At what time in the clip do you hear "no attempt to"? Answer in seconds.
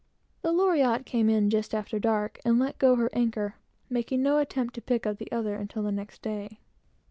4.23-4.81